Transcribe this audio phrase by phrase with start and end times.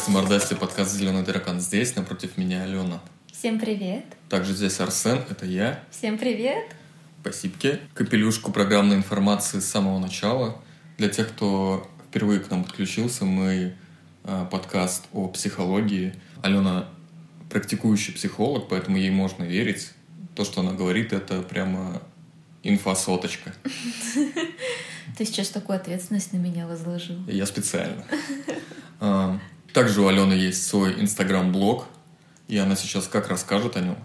[0.00, 3.02] Здрасте, мордасти, подкаст «Зеленый таракан» здесь, напротив меня Алена.
[3.30, 4.06] Всем привет.
[4.30, 5.84] Также здесь Арсен, это я.
[5.90, 6.74] Всем привет.
[7.20, 7.54] Спасибо.
[7.92, 10.56] Капелюшку программной информации с самого начала.
[10.96, 13.74] Для тех, кто впервые к нам подключился, мы
[14.24, 16.14] э, подкаст о психологии.
[16.40, 16.88] Алена
[17.50, 19.90] практикующий психолог, поэтому ей можно верить.
[20.34, 22.00] То, что она говорит, это прямо
[22.62, 23.52] инфосоточка.
[25.18, 27.18] Ты сейчас такую ответственность на меня возложил.
[27.26, 28.02] Я специально.
[29.72, 31.86] Также у Алены есть свой инстаграм-блог,
[32.48, 33.96] и она сейчас как расскажет о нем.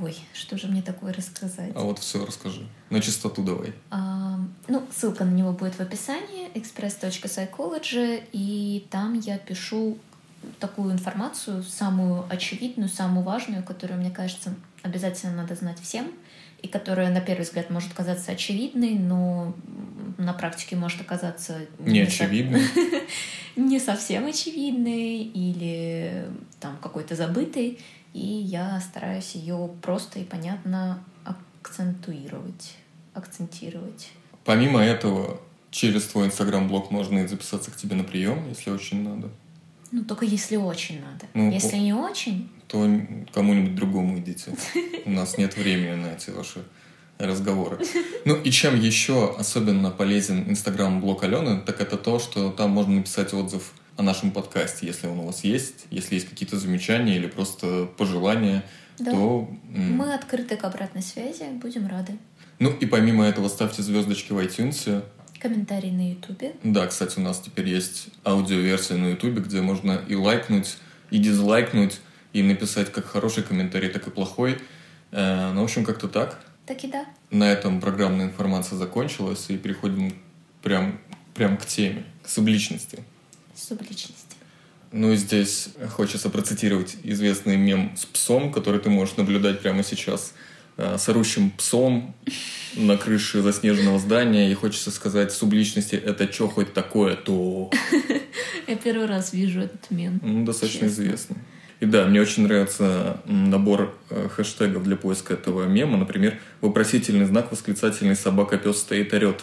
[0.00, 1.72] Ой, что же мне такое рассказать?
[1.74, 2.66] А вот все расскажи.
[2.88, 3.74] На чистоту давай.
[3.90, 9.98] А, ну, ссылка на него будет в описании, express.psychology, и там я пишу
[10.58, 16.10] такую информацию, самую очевидную, самую важную, которую, мне кажется, обязательно надо знать всем,
[16.62, 19.54] и которая, на первый взгляд, может казаться очевидной, но
[20.18, 21.60] на практике может оказаться...
[21.78, 22.62] Не очевидной.
[23.56, 26.26] Не совсем очевидной или
[26.60, 27.78] там какой-то забытой,
[28.12, 32.76] и я стараюсь ее просто и понятно акцентуировать,
[33.14, 34.10] акцентировать.
[34.44, 39.30] Помимо этого, через твой инстаграм-блог можно и записаться к тебе на прием, если очень надо.
[39.92, 41.26] Ну, только если очень надо.
[41.34, 42.48] Ну, если не очень...
[42.68, 42.88] То
[43.32, 44.54] кому-нибудь другому идите.
[45.04, 46.64] У нас нет времени на эти ваши
[47.26, 47.78] разговоры.
[48.24, 53.32] Ну и чем еще особенно полезен инстаграм-блог Алены, так это то, что там можно написать
[53.32, 57.88] отзыв о нашем подкасте, если он у вас есть, если есть какие-то замечания или просто
[57.96, 58.64] пожелания,
[58.98, 59.10] да.
[59.10, 59.50] то...
[59.68, 62.18] Мы открыты к обратной связи, будем рады.
[62.58, 65.02] Ну и помимо этого ставьте звездочки в iTunes,
[65.40, 66.52] Комментарий на Ютубе.
[66.62, 70.76] Да, кстати, у нас теперь есть аудиоверсия на Ютубе, где можно и лайкнуть,
[71.10, 71.98] и дизлайкнуть,
[72.34, 74.58] и написать как хороший комментарий, так и плохой.
[75.12, 76.44] Э, ну, в общем, как-то так.
[76.70, 77.04] Так и да.
[77.32, 80.14] На этом программная информация закончилась, и переходим
[80.62, 81.00] прям,
[81.34, 83.02] прям к теме, к субличности.
[83.56, 84.36] Субличности.
[84.92, 90.32] Ну и здесь хочется процитировать известный мем с псом, который ты можешь наблюдать прямо сейчас–
[90.80, 92.14] Э, с орущим псом
[92.74, 97.70] на крыше заснеженного здания, и хочется сказать, субличности это что хоть такое, то...
[98.66, 100.20] Я первый раз вижу этот мем.
[100.22, 101.36] Ну, достаточно известный.
[101.80, 105.96] И да, мне очень нравится набор э, хэштегов для поиска этого мема.
[105.96, 109.42] Например, вопросительный знак, восклицательный собака, пес стоит, орет.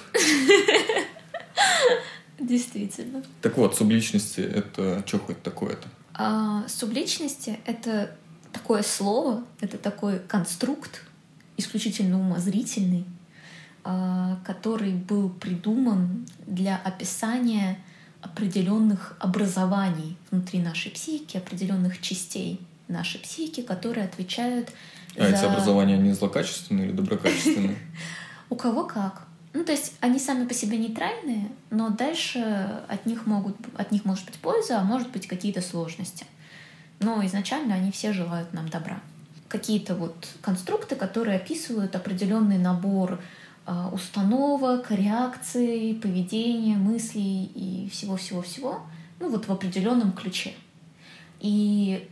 [2.40, 3.24] Действительно.
[3.42, 5.88] Так вот, субличности— это что хоть такое-то?
[6.14, 8.16] А, субличности— это
[8.54, 11.04] такое слово, это такой конструкт,
[11.58, 13.06] исключительно умозрительный,
[13.84, 17.80] а, который был придуман для описания
[18.22, 24.72] определенных образований внутри нашей психики, определенных частей нашей психики, которые отвечают
[25.18, 25.36] а за...
[25.36, 27.78] эти образования, они злокачественные или доброкачественные?
[28.50, 29.24] У кого как.
[29.54, 32.40] Ну, то есть они сами по себе нейтральные, но дальше
[32.88, 36.26] от них, могут, от них может быть польза, а может быть какие-то сложности.
[37.00, 39.02] Но изначально они все желают нам добра
[39.48, 43.20] какие-то вот конструкты, которые описывают определенный набор
[43.92, 48.82] установок, реакций, поведения, мыслей и всего-всего-всего,
[49.20, 50.54] ну вот в определенном ключе.
[51.40, 52.08] И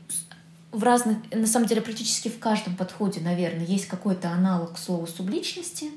[0.71, 5.91] в разных, на самом деле практически в каждом подходе, наверное, есть какой-то аналог слова субличности,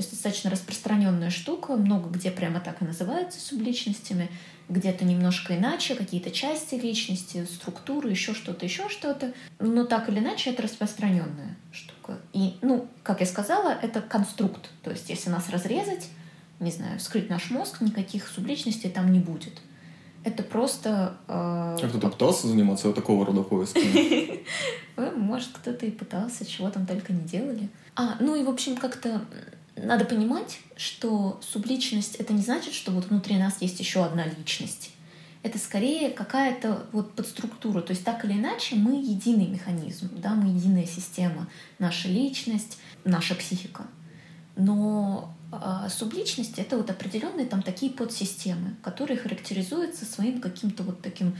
[0.00, 4.30] то есть достаточно распространенная штука, много где прямо так и называются субличностями
[4.70, 9.34] где-то немножко иначе, какие-то части личности, структуры, еще что-то, еще что-то.
[9.58, 12.18] Но так или иначе это распространенная штука.
[12.32, 14.70] И, ну, как я сказала, это конструкт.
[14.82, 16.08] То есть если нас разрезать,
[16.60, 19.60] не знаю, вскрыть наш мозг, никаких субличностей там не будет.
[20.24, 21.16] Это просто...
[21.28, 21.76] Э...
[21.78, 24.44] А кто-то пытался заниматься вот такого рода поисками?
[25.16, 27.68] Может, кто-то и пытался, чего там только не делали.
[27.96, 29.22] А, ну и, в общем, как-то
[29.76, 34.90] надо понимать, что субличность— это не значит, что вот внутри нас есть еще одна личность.
[35.42, 37.80] Это скорее какая-то вот подструктура.
[37.80, 43.34] То есть так или иначе мы единый механизм, да, мы единая система, наша личность, наша
[43.34, 43.84] психика.
[44.56, 51.36] Но э, субличность— это вот определенные там такие подсистемы, которые характеризуются своим каким-то вот таким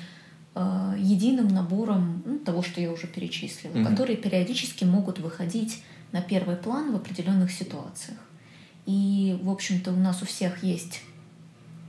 [0.55, 3.87] э, единым набором ну, того, что я уже перечислила, mm-hmm.
[3.91, 5.83] которые периодически могут выходить
[6.13, 8.19] на первый план в определенных ситуациях.
[8.87, 11.03] И, в общем-то, у нас у всех есть...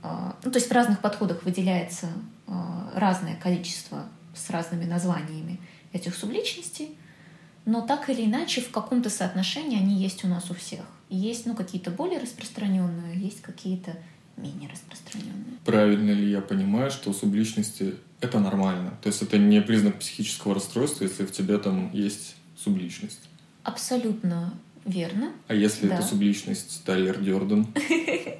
[0.02, 2.08] А, ну, то есть в разных подходах выделяется
[2.46, 4.04] а, разное количество
[4.34, 5.60] с разными названиями
[5.92, 6.96] этих субличностей,
[7.64, 10.84] но так или иначе в каком-то соотношении они есть у нас у всех.
[11.08, 13.96] Есть ну, какие-то более распространенные, есть какие-то
[14.36, 15.58] менее распространенные.
[15.64, 18.94] Правильно ли я понимаю, что субличности это нормально?
[19.02, 23.28] То есть это не признак психического расстройства, если в тебе там есть субличность?
[23.62, 24.52] Абсолютно
[24.84, 25.32] Верно.
[25.46, 25.94] А если да.
[25.94, 27.66] это субличность Тайлер Дёрден?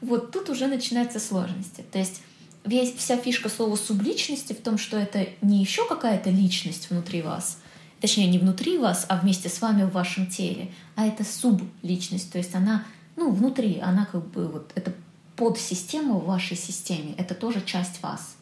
[0.00, 1.82] Вот тут уже начинаются сложности.
[1.90, 2.20] То есть
[2.62, 7.58] весь, вся фишка слова субличности в том, что это не еще какая-то личность внутри вас,
[8.02, 12.36] точнее, не внутри вас, а вместе с вами в вашем теле, а это субличность, то
[12.36, 12.84] есть она,
[13.16, 14.92] ну, внутри, она как бы вот, это
[15.36, 18.36] подсистема в вашей системе, это тоже часть вас.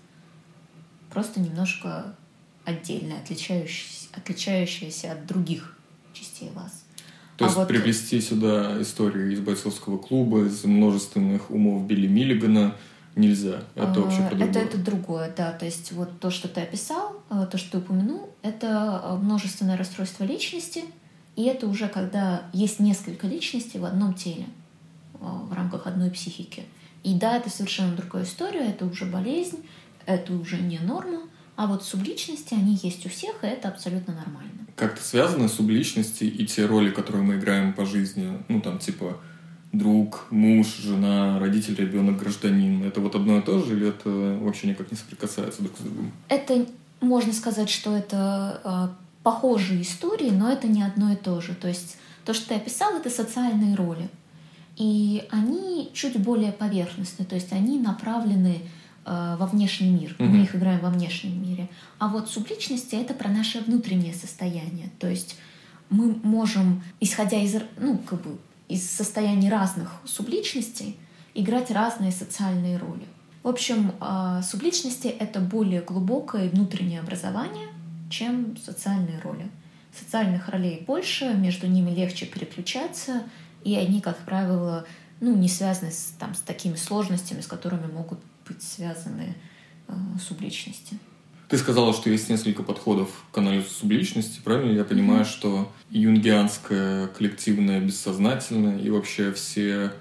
[1.10, 2.16] Просто немножко
[2.64, 5.76] отдельная, отличающаяся, отличающаяся от других
[6.12, 6.84] частей вас.
[7.36, 7.68] То а есть вот...
[7.68, 12.76] приплести сюда историю из бойцовского клуба, из множественных умов Билли Миллигана
[13.16, 13.62] нельзя.
[13.74, 14.48] Это а, вообще про другое.
[14.48, 15.52] Это, это другое, да.
[15.52, 19.76] То есть вот то, что ты описал, э, то, что ты упомянул, это э, множественное
[19.76, 20.84] расстройство личности,
[21.36, 24.46] и это уже когда есть несколько личностей в одном теле,
[25.14, 26.64] э, в рамках одной психики.
[27.02, 29.58] И да, это совершенно другая история, это уже болезнь,
[30.06, 31.22] это уже не норма,
[31.56, 34.61] а вот субличности, они есть у всех, и это абсолютно нормально.
[34.82, 39.16] Как-то связаны субличности и те роли, которые мы играем по жизни, ну там типа
[39.70, 42.82] друг, муж, жена, родитель, ребенок, гражданин.
[42.82, 44.10] Это вот одно и то же или это
[44.42, 46.10] вообще никак не соприкасается друг с другом?
[46.28, 46.66] Это
[47.00, 48.88] можно сказать, что это э,
[49.22, 51.54] похожие истории, но это не одно и то же.
[51.54, 54.08] То есть то, что ты описал, это социальные роли.
[54.76, 58.62] И они чуть более поверхностные, то есть они направлены
[59.04, 60.14] во внешний мир.
[60.18, 60.28] Mm-hmm.
[60.28, 61.68] Мы их играем во внешнем мире.
[61.98, 64.90] А вот субличности это про наше внутреннее состояние.
[64.98, 65.36] То есть
[65.90, 68.38] мы можем, исходя из, ну, как бы,
[68.68, 70.96] из состояний разных субличностей,
[71.34, 73.06] играть разные социальные роли.
[73.42, 77.68] В общем, э, субличности это более глубокое внутреннее образование,
[78.08, 79.50] чем социальные роли.
[79.92, 83.24] Социальных ролей больше, между ними легче переключаться,
[83.64, 84.86] и они, как правило,
[85.20, 88.20] ну, не связаны с, там, с такими сложностями, с которыми могут
[88.52, 89.34] быть связаны
[89.88, 90.98] э, субличности.
[91.48, 94.40] Ты сказала, что есть несколько подходов к анализу субличности.
[94.42, 95.28] Правильно я понимаю, mm-hmm.
[95.28, 99.92] что юнгианское коллективное бессознательное и вообще все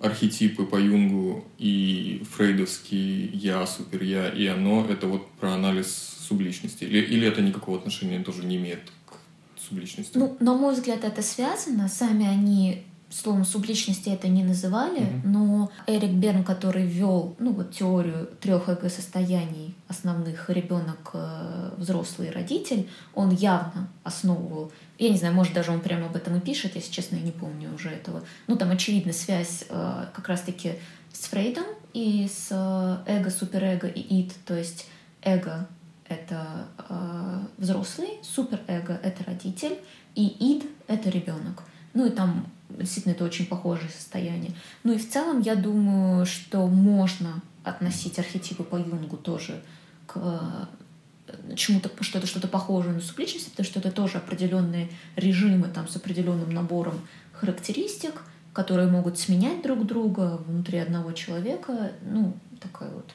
[0.00, 6.84] архетипы по Юнгу и фрейдовский «я», «супер-я» и «оно»— это вот про анализ субличности?
[6.84, 9.14] Или, или это никакого отношения тоже не имеет к
[9.60, 10.16] субличности?
[10.16, 11.88] Ну, на мой взгляд, это связано.
[11.88, 15.20] Сами они словом субличности это не называли, mm-hmm.
[15.24, 22.88] но Эрик Берн, который ввел ну, вот, теорию трех эго-состояний основных ребенок, э, взрослый родитель,
[23.14, 26.92] он явно основывал, я не знаю, может даже он прямо об этом и пишет, если
[26.92, 28.22] честно, я не помню уже этого.
[28.46, 30.74] Ну там очевидна связь э, как раз-таки
[31.12, 34.86] с Фрейдом и с э, эго, суперэго и ид, то есть
[35.22, 35.66] эго
[36.08, 39.78] это э, взрослый, суперэго это родитель,
[40.14, 41.62] и ид это ребенок.
[41.94, 42.46] Ну и там
[42.78, 44.52] действительно это очень похожее состояние.
[44.84, 49.62] Ну и в целом я думаю, что можно относить архетипы по Юнгу тоже
[50.06, 55.68] к э, чему-то, что это что-то похожее на субличность, потому что это тоже определенные режимы
[55.68, 57.00] там с определенным набором
[57.32, 58.22] характеристик,
[58.52, 61.92] которые могут сменять друг друга внутри одного человека.
[62.02, 63.10] Ну, такой вот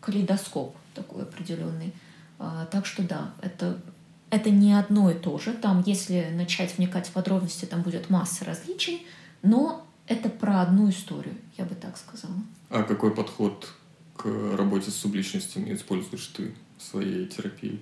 [0.00, 1.92] калейдоскоп такой определенный.
[2.38, 3.78] А, так что да, это
[4.30, 5.52] это не одно и то же.
[5.52, 9.06] Там, если начать вникать в подробности, там будет масса различий,
[9.42, 12.34] но это про одну историю, я бы так сказала.
[12.70, 13.72] А какой подход
[14.16, 14.24] к
[14.56, 17.80] работе с субличностями используешь ты в своей терапии?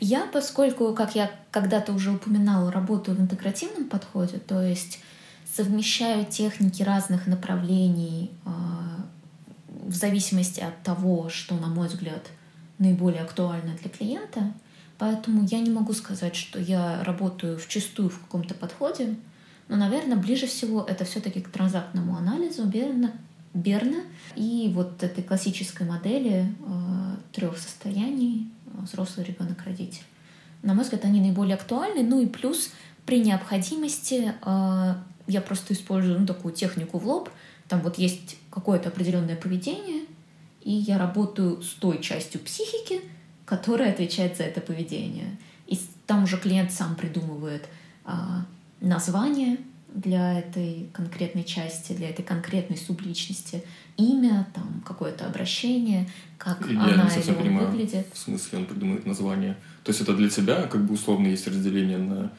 [0.00, 5.00] Я, поскольку, как я когда-то уже упоминала, работаю в интегративном подходе, то есть
[5.50, 8.50] совмещаю техники разных направлений э,
[9.86, 12.26] в зависимости от того, что, на мой взгляд,
[12.78, 14.52] наиболее актуально для клиента—
[14.98, 19.16] Поэтому я не могу сказать, что я работаю в чистую в каком-то подходе,
[19.68, 23.12] но, наверное, ближе всего это все-таки к транзактному анализу Берна,
[23.54, 24.02] Берна
[24.36, 30.02] и вот этой классической модели э, трех состояний э, взрослый ребенок родитель.
[30.62, 32.02] На мой взгляд, они наиболее актуальны.
[32.02, 32.72] Ну и плюс
[33.06, 34.94] при необходимости э,
[35.26, 37.30] я просто использую ну, такую технику в лоб.
[37.68, 40.04] Там вот есть какое-то определенное поведение,
[40.62, 43.00] и я работаю с той частью психики,
[43.54, 45.36] которая отвечает за это поведение.
[45.68, 47.68] И там уже клиент сам придумывает
[48.04, 48.44] а,
[48.80, 49.58] название
[49.94, 53.62] для этой конкретной части, для этой конкретной субличности,
[53.96, 58.08] имя, там какое-то обращение, как Я она или он понимаю, выглядит.
[58.12, 59.56] В смысле, он придумывает название.
[59.84, 62.32] То есть это для тебя как бы условно есть разделение на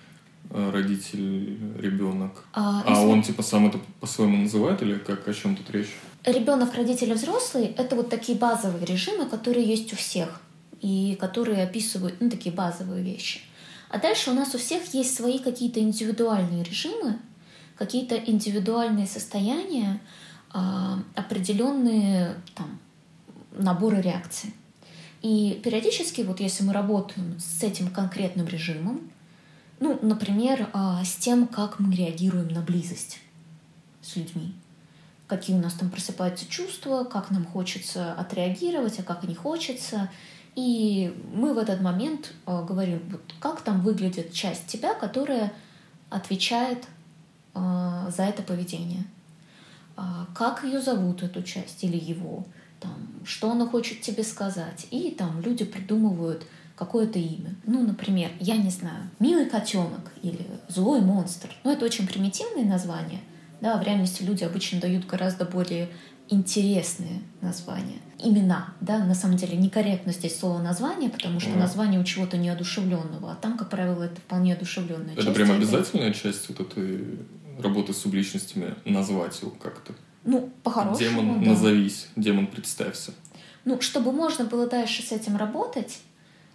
[0.50, 2.44] а, родитель, ребенок.
[2.52, 3.06] А, а если...
[3.06, 5.96] он типа сам это по-своему называет или как о чем тут речь?
[6.26, 10.42] Ребенок, родитель, взрослый— это вот такие базовые режимы, которые есть у всех
[10.82, 13.42] и которые описывают ну, такие базовые вещи.
[13.90, 17.20] А дальше у нас у всех есть свои какие-то индивидуальные режимы,
[17.76, 20.02] какие-то индивидуальные состояния,
[20.52, 22.80] а, определенные там,
[23.52, 24.54] наборы реакций.
[25.22, 29.02] И периодически, вот если мы работаем с этим конкретным режимом,
[29.80, 33.20] ну, например, а, с тем, как мы реагируем на близость
[34.02, 34.54] с людьми,
[35.28, 40.12] какие у нас там просыпаются чувства, как нам хочется отреагировать, а как не хочется.
[40.56, 45.52] И мы в этот момент э, говорим, вот как там выглядит часть тебя, которая
[46.10, 46.86] отвечает
[47.54, 47.60] э,
[48.16, 49.06] за это поведение.
[49.98, 50.02] Э,
[50.34, 52.46] как ее зовут, эту часть, или его,
[52.80, 52.94] там,
[53.26, 54.88] что она хочет тебе сказать.
[54.92, 56.46] И там люди придумывают
[56.78, 57.56] какое-то имя.
[57.66, 61.50] Ну, например, я не знаю, милый котенок или злой монстр.
[61.64, 63.20] Ну, это очень примитивные названия.
[63.62, 65.90] Да, в реальности люди обычно дают гораздо более
[66.30, 68.00] интересные названия.
[68.18, 71.60] Имена, да, на самом деле некорректно здесь слово название, потому что mm.
[71.60, 75.28] название у чего-то неодушевленного, а там, как правило, это вполне одушевленная это часть.
[75.28, 77.20] Это прям обязательная часть вот этой
[77.60, 79.94] работы с субличностями, назвать его как-то?
[80.24, 81.52] Ну, по-хорошему, Демон, да.
[81.52, 83.14] назовись, демон, представься.
[83.64, 86.00] Ну, чтобы можно было дальше с этим работать,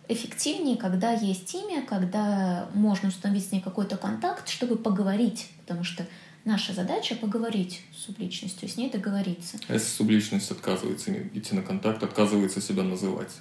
[0.08, 6.06] эффективнее, когда есть имя, когда можно установить с ней какой-то контакт, чтобы поговорить, потому что
[6.44, 9.58] наша задача поговорить с субличностью, с ней договориться.
[9.68, 13.32] А если субличность отказывается идти на контакт, отказывается себя называть?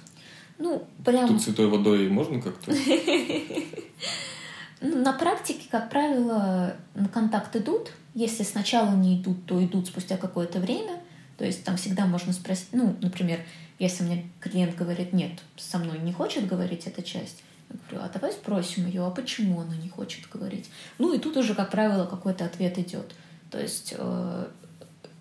[0.58, 1.28] Ну, прям...
[1.28, 2.72] Тут святой водой можно как-то?
[4.80, 7.90] На практике, как правило, на контакт идут.
[8.14, 11.00] Если сначала не идут, то идут спустя какое-то время.
[11.36, 13.40] То есть там всегда можно спросить, ну, например,
[13.78, 18.12] если мне клиент говорит, нет, со мной не хочет говорить эта часть, я говорю, а
[18.12, 20.70] давай спросим ее, а почему она не хочет говорить?
[20.98, 23.14] Ну и тут уже, как правило, какой-то ответ идет.
[23.50, 24.48] То есть, э,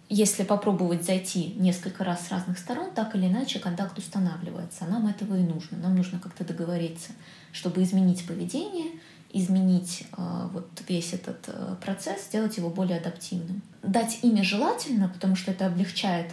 [0.10, 4.86] если попробовать зайти несколько раз с разных сторон, так или иначе контакт устанавливается.
[4.86, 5.78] Нам этого и нужно.
[5.78, 7.12] Нам нужно как-то договориться,
[7.52, 8.92] чтобы изменить поведение,
[9.32, 13.62] изменить э, вот весь этот э, процесс, сделать его более адаптивным.
[13.84, 16.32] Дать имя желательно, потому что это облегчает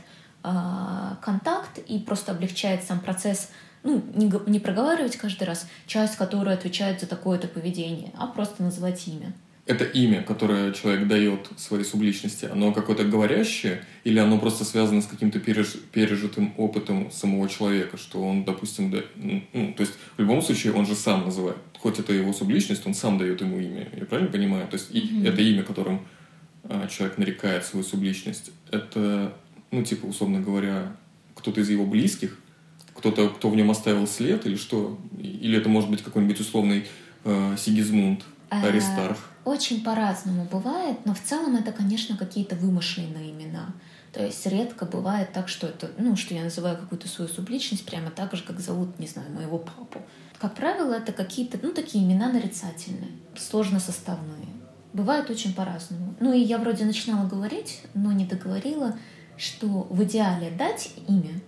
[1.23, 3.51] контакт и просто облегчает сам процесс
[3.87, 9.07] ну, не, не проговаривать каждый раз часть, которая отвечает за такое-то поведение, а просто называть
[9.09, 9.33] имя.
[9.65, 15.07] Это имя, которое человек дает своей субличности, оно какое-то говорящее или оно просто связано с
[15.07, 15.75] каким-то переж...
[15.93, 18.99] пережитым опытом самого человека, что он, допустим, да...
[19.17, 22.95] ну, то есть в любом случае он же сам называет, хоть это его субличность, он
[22.95, 24.69] сам дает ему имя, я правильно понимаю?
[24.69, 25.29] То есть mm-hmm.
[25.29, 26.07] это имя, которым
[26.65, 29.35] а, человек нарекает свою субличность, это
[29.71, 30.97] ну, типа, условно говоря,
[31.35, 32.39] кто-то из его близких,
[32.97, 34.99] кто-то, кто в нем оставил след, или что?
[35.19, 36.87] Или это может быть какой-нибудь условный
[37.25, 39.19] э, Сигизмунд, э, Аристарх?
[39.45, 43.75] Очень по-разному бывает, но в целом это, конечно, какие-то вымышленные имена.
[44.13, 48.11] То есть редко бывает так, что это, ну, что я называю какую-то свою субличность прямо
[48.11, 50.01] так же, как зовут, не знаю, моего папу.
[50.39, 54.47] Как правило, это какие-то, ну, такие имена нарицательные, сложно составные.
[54.93, 56.15] Бывает очень по-разному.
[56.21, 58.97] Ну и я вроде начинала говорить, но не договорила
[59.37, 61.41] что в идеале дать имя,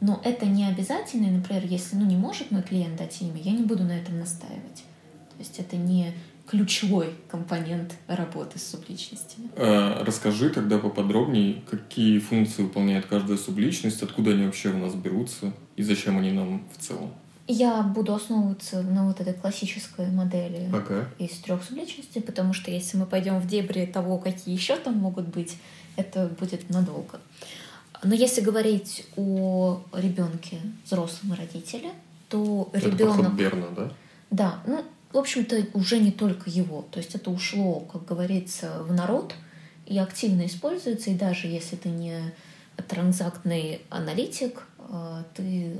[0.00, 1.30] но это не обязательно.
[1.30, 4.84] Например, если ну, не может мой клиент дать имя, я не буду на этом настаивать.
[5.30, 6.12] То есть это не
[6.46, 9.48] ключевой компонент работы с субличностями.
[9.56, 15.52] А, расскажи тогда поподробнее, какие функции выполняет каждая субличность, откуда они вообще у нас берутся
[15.76, 17.10] и зачем они нам в целом.
[17.48, 21.04] Я буду основываться на вот этой классической модели okay.
[21.18, 25.28] из трех субличностей, потому что если мы пойдем в дебри того, какие еще там могут
[25.28, 25.56] быть,
[25.96, 27.20] это будет надолго.
[28.06, 31.90] Но если говорить о ребенке, взрослом и родителе,
[32.28, 33.34] то это ребенок...
[33.34, 33.92] Берна, да?
[34.30, 36.86] Да, ну, в общем-то, уже не только его.
[36.90, 39.34] То есть это ушло, как говорится, в народ
[39.86, 41.10] и активно используется.
[41.10, 42.20] И даже если ты не
[42.88, 45.78] транзактный аналитик, э, ты,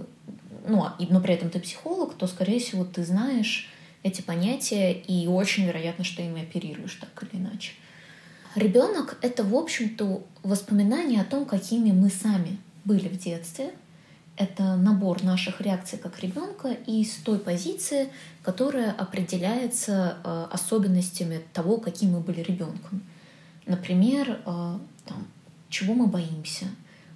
[0.66, 3.68] ну, а, но при этом ты психолог, то, скорее всего, ты знаешь
[4.02, 7.73] эти понятия и очень вероятно, что ими оперируешь так или иначе.
[8.57, 13.75] Ребенок— это, в общем-то, воспоминание о том, какими мы сами были в детстве.
[14.39, 18.09] Это набор наших реакций как ребенка и с той позиции,
[18.43, 23.03] которая определяется э, особенностями того, каким мы были ребенком.
[23.67, 25.27] Например, э, там,
[25.69, 26.65] чего мы боимся,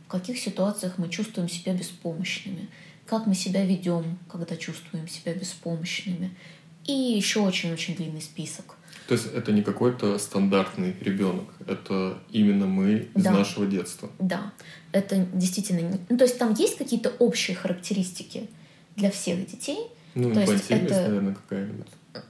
[0.06, 2.68] в каких ситуациях мы чувствуем себя беспомощными,
[3.06, 6.36] как мы себя ведем, когда чувствуем себя беспомощными.
[6.84, 8.76] И еще очень-очень длинный список.
[9.10, 13.32] То есть это не какой-то стандартный ребенок, это именно мы из да.
[13.32, 14.08] нашего детства.
[14.20, 14.52] Да,
[14.92, 15.98] это действительно.
[16.08, 18.48] Ну, то есть там есть какие-то общие характеристики
[18.94, 19.80] для всех детей.
[20.14, 21.88] Ну, то есть это, наверное, какая-нибудь.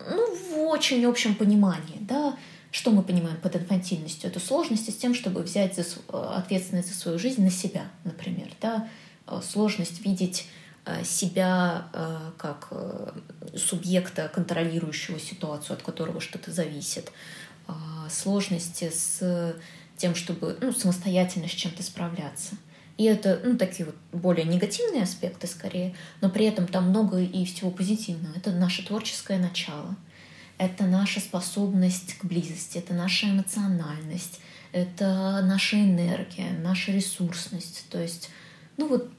[0.08, 2.34] Ну, в очень общем понимании, да.
[2.70, 4.30] Что мы понимаем под инфантильностью?
[4.30, 5.84] Это сложности с тем, чтобы взять за,
[6.34, 8.88] ответственность за свою жизнь на себя, например, да.
[9.26, 10.46] Э, сложность видеть
[11.04, 13.12] себя э, как э,
[13.56, 17.12] субъекта, контролирующего ситуацию, от которого что-то зависит,
[18.08, 19.54] сложности с
[19.96, 22.56] тем, чтобы ну, самостоятельно с чем-то справляться.
[22.96, 27.44] И это ну, такие вот более негативные аспекты скорее, но при этом там много и
[27.44, 28.34] всего позитивного.
[28.37, 29.96] Это наше творческое начало,
[30.58, 34.40] это наша способность к близости, это наша эмоциональность,
[34.72, 37.87] это наша энергия, наша ресурсность.
[37.88, 38.30] То есть,
[38.76, 39.10] ну вот,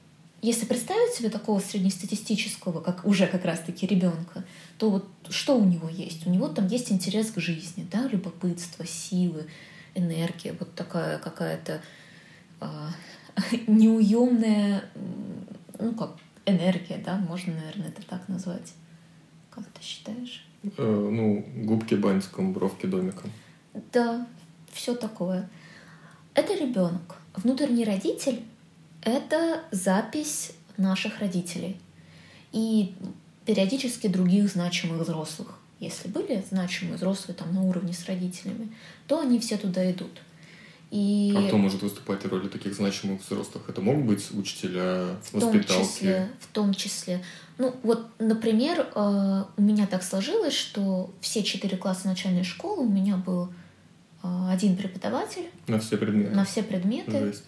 [0.42, 4.44] если представить себе такого среднестатистического, как уже как раз-таки ребенка,
[4.76, 6.26] то вот что у него есть?
[6.26, 9.46] У него там есть интерес к жизни, да, любопытство, силы,
[9.94, 11.80] энергия, вот такая какая-то
[12.60, 12.90] а,
[13.68, 14.84] неуемная,
[15.78, 18.72] ну как, энергия, да, можно, наверное, это так назвать.
[19.50, 20.44] Как ты считаешь?
[20.76, 23.30] Э, ну, губки бантиком, бровки домиком.
[23.92, 24.26] Да,
[24.72, 25.48] все такое.
[26.34, 27.18] Это ребенок.
[27.36, 28.42] Внутренний родитель—
[29.02, 31.76] это запись наших родителей.
[32.52, 32.94] И
[33.44, 35.58] периодически других значимых взрослых.
[35.80, 38.72] Если были значимые взрослые там на уровне с родителями,
[39.08, 40.20] то они все туда идут.
[40.92, 41.34] И...
[41.36, 43.64] А кто может выступать в роли таких значимых взрослых?
[43.68, 45.72] Это могут быть учителя, в воспиталки?
[45.72, 47.24] Том числе, в том числе.
[47.56, 52.88] Ну, вот, например, э, у меня так сложилось, что все четыре класса начальной школы у
[52.88, 53.48] меня был
[54.22, 55.48] э, один преподаватель.
[55.66, 56.34] На все предметы?
[56.34, 57.18] На все предметы.
[57.18, 57.44] Жесть.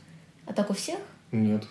[0.46, 0.98] А так у всех?
[1.34, 1.64] Нет.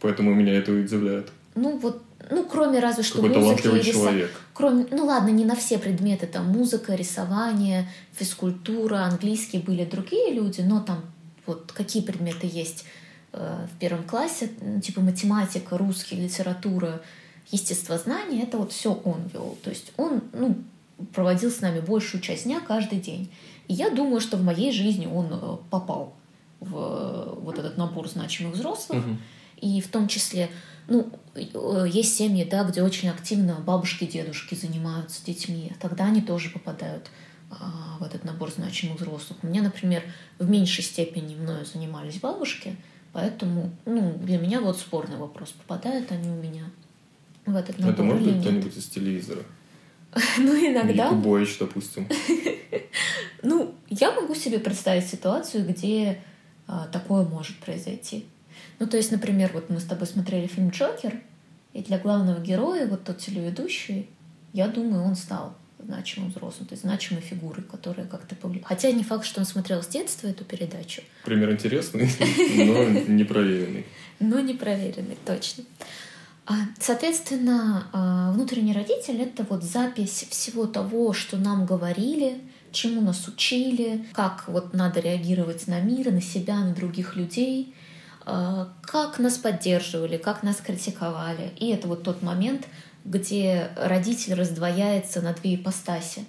[0.00, 1.30] Поэтому меня это удивляет.
[1.54, 4.28] Ну, вот ну, кроме разве что Какой музыки и рисования.
[4.54, 10.62] Кроме, ну ладно, не на все предметы, там музыка, рисование, физкультура, английский были другие люди,
[10.62, 11.02] но там
[11.46, 12.86] вот какие предметы есть
[13.32, 14.50] э, в первом классе,
[14.82, 17.02] типа математика, русский, литература,
[17.50, 19.58] естествознание, это вот все он вел.
[19.62, 20.56] То есть он, ну,
[21.12, 23.30] проводил с нами большую часть дня каждый день.
[23.68, 26.14] И я думаю, что в моей жизни он э, попал
[26.60, 29.04] в вот этот набор значимых взрослых.
[29.04, 29.16] Угу.
[29.60, 30.50] И в том числе
[30.88, 35.72] ну, э, есть семьи, да, где очень активно бабушки, дедушки занимаются детьми.
[35.80, 37.10] Тогда они тоже попадают
[37.50, 39.38] а, в этот набор значимых взрослых.
[39.42, 40.02] У меня, например,
[40.38, 42.76] в меньшей степени мною занимались бабушки,
[43.12, 46.70] поэтому ну, для меня вот спорный вопрос, попадают они у меня
[47.46, 49.42] в этот набор Это может быть кто-нибудь из телевизора?
[50.38, 51.06] Ну, иногда.
[51.06, 52.08] Якубович, допустим.
[53.42, 56.33] Ну, я могу себе представить ситуацию, где а,
[56.66, 58.26] такое может произойти.
[58.78, 61.20] Ну, то есть, например, вот мы с тобой смотрели фильм «Джокер»,
[61.74, 64.08] и для главного героя, вот тот телеведущий,
[64.52, 68.68] я думаю, он стал значимым взрослым, то есть значимой фигурой, которая как-то повлияла.
[68.68, 71.02] Хотя не факт, что он смотрел с детства эту передачу.
[71.24, 72.08] Пример интересный,
[72.56, 73.86] но непроверенный.
[74.20, 75.64] Но непроверенный, точно.
[76.46, 82.38] А, соответственно, а, внутренний родитель— это вот запись всего того, что нам говорили,
[82.74, 87.74] чему нас учили, как вот надо реагировать на мир, на себя, на других людей—
[88.26, 91.52] Э, как нас поддерживали, как нас критиковали.
[91.58, 92.66] И это вот тот момент,
[93.04, 96.24] где родитель раздвояется на две ипостаси.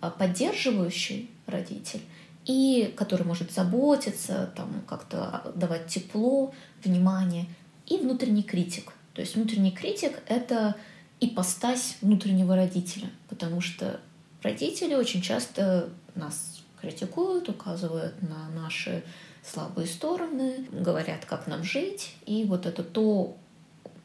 [0.00, 2.02] Э, поддерживающий родитель
[2.44, 7.46] и который может заботиться, там, как-то давать тепло, внимание,
[7.86, 8.92] и внутренний критик.
[9.12, 10.74] То есть внутренний критик— это
[11.20, 14.00] ипостась внутреннего родителя, потому что
[14.42, 19.02] родители очень часто нас критикуют, указывают на наши
[19.42, 22.14] слабые стороны, говорят, как нам жить.
[22.26, 23.36] И вот это то,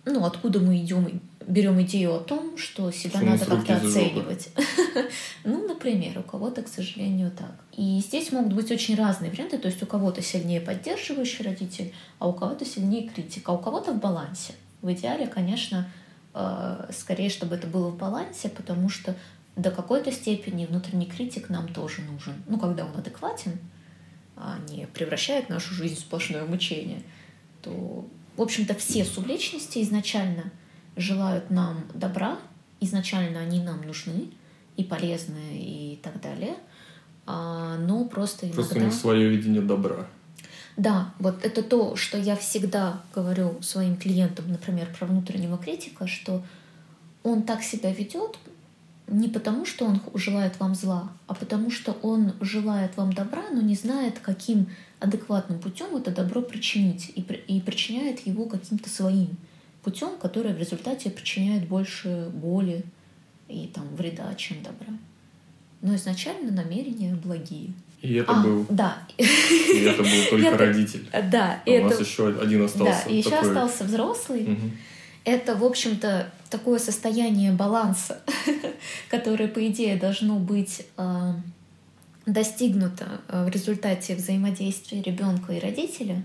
[0.06, 4.50] ну, откуда мы идем, берем идею о том, что себя что надо как-то оценивать.
[5.44, 7.56] ну, например, у кого-то, к сожалению, так.
[7.76, 9.58] И здесь могут быть очень разные варианты.
[9.58, 13.92] То есть у кого-то сильнее поддерживающий родитель, а у кого-то сильнее критик, а у кого-то
[13.92, 14.54] в балансе.
[14.82, 15.90] В идеале, конечно,
[16.34, 19.16] э, скорее, чтобы это было в балансе, потому что
[19.56, 22.34] до какой-то степени внутренний критик нам тоже нужен.
[22.48, 23.60] Ну, когда он адекватен,
[24.36, 27.04] а не превращает нашу жизнь в сплошное мучение,
[27.62, 30.52] то, в общем-то, все субличности изначально
[30.96, 32.40] желают нам добра,
[32.80, 34.30] изначально они нам нужны
[34.76, 36.56] и полезны и так далее,
[37.26, 38.62] а, но просто иногда...
[38.62, 40.08] Просто у них свое видение добра.
[40.76, 46.44] Да, вот это то, что я всегда говорю своим клиентам, например, про внутреннего критика, что
[47.22, 48.38] он так себя ведет,
[49.08, 53.62] не потому, что он желает вам зла, а потому что он желает вам добра, но
[53.62, 54.68] не знает, каким
[55.00, 59.30] адекватным путем это добро причинить, и, и причиняет его каким-то своим
[59.84, 62.84] путем, который в результате причиняет больше боли
[63.50, 64.94] и там, вреда, чем добра.
[65.82, 67.74] Но изначально намерения благие.
[68.02, 68.66] И это а, был.
[68.70, 68.98] Да.
[69.18, 71.10] И это был только родитель.
[71.30, 71.62] Да.
[71.66, 73.04] А у нас еще один остался.
[73.06, 74.58] Да, и еще остался взрослый.
[75.26, 78.22] Это, в общем-то, такое состояние баланса,
[79.10, 81.34] которое, по идее, должно быть э,
[82.28, 86.22] достигнуто э, в результате взаимодействия ребенка и родителя,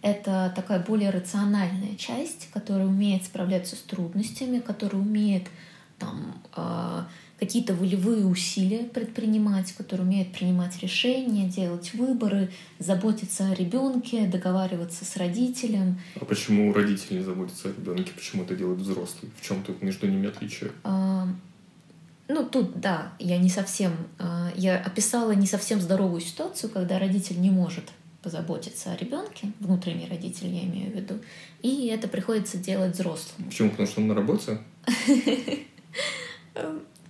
[0.00, 5.48] это такая более рациональная часть, которая умеет справляться с трудностями, которая умеет
[5.98, 7.02] там, э,
[7.38, 15.16] какие-то волевые усилия предпринимать, который умеет принимать решения, делать выборы, заботиться о ребенке, договариваться с
[15.16, 16.00] родителем.
[16.20, 18.12] А почему родители не заботятся о ребенке?
[18.14, 19.30] Почему это делают взрослые?
[19.40, 20.72] В чем тут между ними отличие?
[20.84, 21.28] А,
[22.28, 23.92] Ну, тут, да, я не совсем...
[24.18, 27.84] Э, я описала не совсем здоровую ситуацию, когда родитель не может
[28.22, 31.14] позаботиться о ребенке, внутренний родитель, я имею в виду,
[31.62, 33.46] и это приходится делать взрослым.
[33.46, 33.70] Почему?
[33.70, 34.58] Потому что он на работе?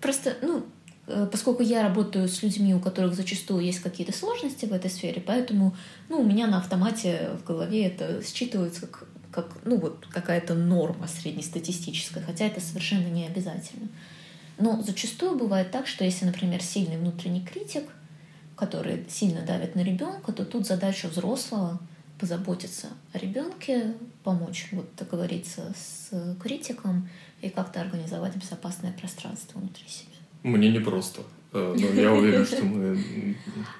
[0.00, 0.64] Просто, ну,
[1.08, 5.22] Э, поскольку я работаю с людьми, у которых зачастую есть какие-то сложности в этой сфере,
[5.22, 5.74] поэтому
[6.08, 11.08] ну, у меня на автомате в голове это считывается как, как ну, вот, какая-то норма
[11.08, 13.88] среднестатистическая, хотя это совершенно не обязательно.
[14.58, 17.84] Но зачастую бывает так, что если, например, сильный внутренний критик,
[18.54, 21.80] который сильно давит на ребенка, то тут задача взрослого
[22.18, 26.10] позаботиться о ребенке, помочь вот договориться с
[26.42, 27.08] критиком
[27.40, 30.16] и как-то организовать безопасное пространство внутри себя.
[30.42, 31.22] Мне непросто.
[31.52, 33.34] Э, но я уверен, что мы,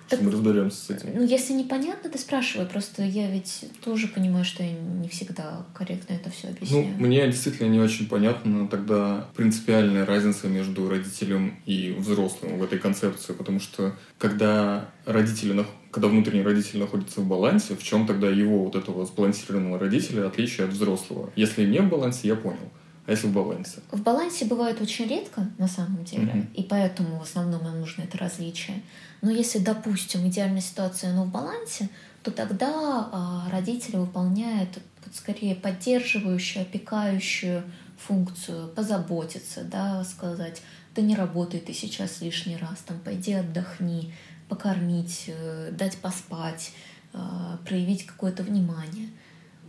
[0.07, 1.11] что мы разберемся с этим.
[1.14, 2.66] Ну, если непонятно, ты спрашивай.
[2.66, 6.94] Просто я ведь тоже понимаю, что я не всегда корректно это все объясняю.
[6.99, 12.79] Ну, мне действительно не очень понятна тогда принципиальная разница между родителем и взрослым в этой
[12.79, 13.35] концепции.
[13.35, 18.77] Потому что когда родители, когда внутренний родитель находится в балансе, в чем тогда его вот
[18.77, 21.31] этого сбалансированного родителя отличие от взрослого?
[21.37, 22.73] Если не в балансе, я понял.
[23.09, 23.79] А если в балансе?
[23.90, 26.47] В балансе бывает очень редко, на самом деле, угу.
[26.55, 28.83] и поэтому в основном нам нужно это различие.
[29.23, 31.88] Но если, допустим, идеальная ситуация, но в балансе,
[32.23, 32.68] то тогда
[33.11, 34.79] а, родители выполняют
[35.14, 37.62] скорее поддерживающую, опекающую
[37.97, 40.61] функцию, позаботиться, да, сказать,
[40.94, 44.12] да не работай ты сейчас лишний раз, там, пойди отдохни,
[44.51, 46.73] покормить, э, дать поспать,
[47.14, 49.09] а, проявить какое-то внимание.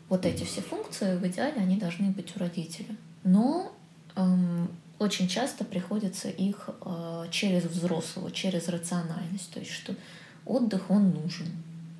[0.09, 3.71] Вот эти все функции в идеале, они должны быть у родителя но
[4.15, 9.95] эм, очень часто приходится их э, через взрослого, через рациональность, то есть что
[10.45, 11.47] отдых он нужен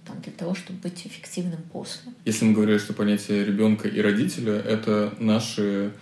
[0.05, 2.11] там, для того, чтобы быть эффективным после.
[2.25, 5.93] Если мы говорим, что понятие ребенка и родителя это наши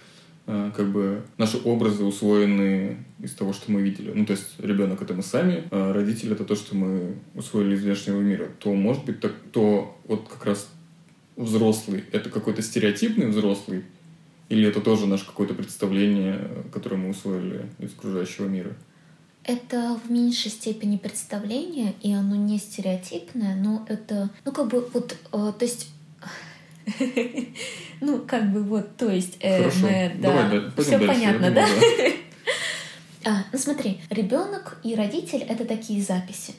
[0.47, 4.11] э, как бы наши образы усвоенные из того, что мы видели.
[4.13, 7.83] Ну, то есть ребенок это мы сами, а родитель это то, что мы усвоили из
[7.83, 8.49] внешнего мира.
[8.59, 10.69] То может быть так, то вот как раз
[11.35, 13.83] взрослый это какой-то стереотипный взрослый,
[14.49, 18.73] или это тоже наше какое-то представление, которое мы усвоили из окружающего мира?
[19.43, 25.15] Это в меньшей степени представление, и оно не стереотипное, но это, ну, как бы, вот,
[25.31, 25.89] э, то есть
[28.01, 29.79] ну, как бы вот, то есть, э, Хорошо.
[29.81, 31.67] мы, да, Давай, да, все понятно, да?
[33.25, 36.53] а, ну смотри, ребенок и родитель это такие записи.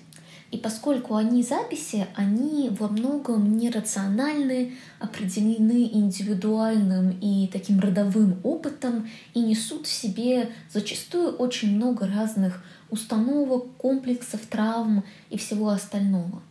[0.51, 9.41] И поскольку они записи, они во многом нерациональны, определены индивидуальным и таким родовым опытом и
[9.41, 16.43] несут в себе зачастую очень много разных установок, комплексов, травм и всего остального.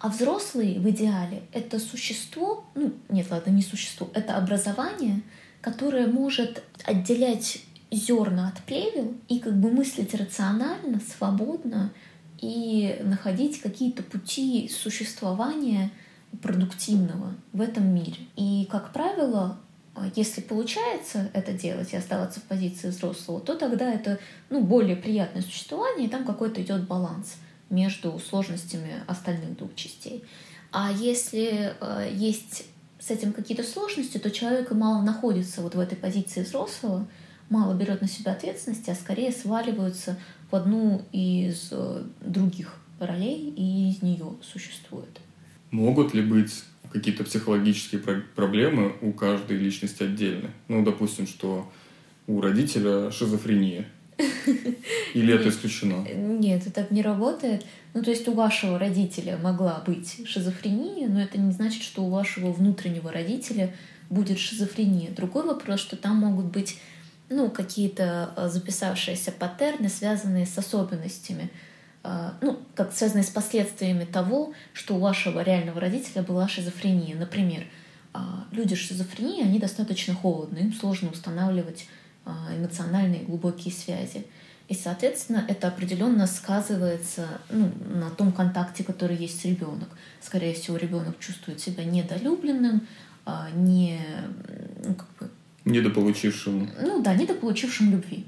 [0.00, 5.22] А взрослый в идеале— это существо, ну нет, ладно, не существо, это образование,
[5.60, 11.92] которое может отделять зерна от плевел и как бы мыслить рационально, свободно,
[12.40, 15.90] и находить какие-то пути существования
[16.42, 18.16] продуктивного в этом мире.
[18.36, 19.58] И, как правило,
[20.14, 24.18] если получается это делать и оставаться в позиции взрослого, то тогда это
[24.50, 27.36] ну, более приятное существование, и там какой-то идет баланс
[27.70, 30.24] между сложностями остальных двух частей.
[30.70, 32.66] А если э, есть
[32.98, 37.06] с этим какие-то сложности, то человек мало находится вот в этой позиции взрослого,
[37.50, 40.18] мало берет на себя ответственности, а скорее сваливаются
[40.50, 45.20] в одну из э, других ролей и из нее существует.
[45.70, 48.00] Могут ли быть какие-то психологические
[48.34, 50.50] проблемы у каждой личности отдельно?
[50.68, 51.70] Ну, допустим, что
[52.26, 53.86] у родителя шизофрения.
[55.14, 56.06] Или это исключено?
[56.12, 57.64] Нет, это так не работает.
[57.94, 62.10] Ну, то есть у вашего родителя могла быть шизофрения, но это не значит, что у
[62.10, 63.74] вашего внутреннего родителя
[64.10, 65.10] будет шизофрения.
[65.10, 66.78] Другой вопрос, что там могут быть
[67.30, 71.50] ну, какие-то э, записавшиеся паттерны, связанные с особенностями,
[72.04, 77.14] э, ну, как связанные с последствиями того, что у вашего реального родителя была шизофрения.
[77.16, 77.64] Например,
[78.14, 78.18] э,
[78.52, 81.86] люди с шизофренией, они достаточно холодные, им сложно устанавливать
[82.54, 84.26] эмоциональные глубокие связи.
[84.68, 89.88] И, соответственно, это определенно сказывается ну, на том контакте, который есть ребенок.
[90.20, 92.86] Скорее всего, ребенок чувствует себя недолюбленным,
[93.54, 93.98] не,
[94.84, 95.30] ну, как бы,
[95.70, 96.70] Недополучившим.
[96.80, 98.24] Ну да, недополучившим любви.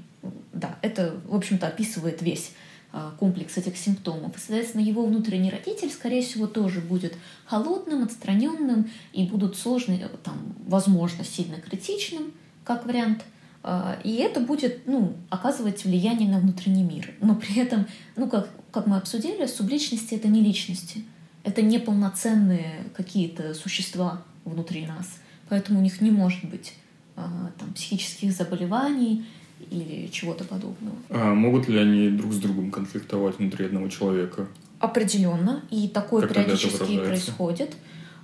[0.53, 2.51] Да, это, в общем-то, описывает весь
[2.93, 4.33] а, комплекс этих симптомов.
[4.37, 11.23] Соответственно, его внутренний родитель, скорее всего, тоже будет холодным, отстраненным и будут сложны, там, возможно,
[11.23, 12.33] сильно критичным,
[12.65, 13.23] как вариант.
[13.63, 17.13] А, и это будет ну, оказывать влияние на внутренний мир.
[17.21, 21.05] Но при этом, ну, как, как мы обсудили, субличности— это не личности.
[21.43, 25.07] Это неполноценные какие-то существа внутри нас.
[25.49, 26.73] Поэтому у них не может быть
[27.15, 29.25] там, психических заболеваний
[29.69, 30.95] или чего-то подобного.
[31.09, 34.47] А могут ли они друг с другом конфликтовать внутри одного человека?
[34.79, 37.75] Определенно, и такое как периодически происходит.